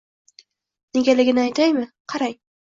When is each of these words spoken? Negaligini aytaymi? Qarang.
Negaligini 0.95 1.45
aytaymi? 1.45 1.87
Qarang. 2.13 2.39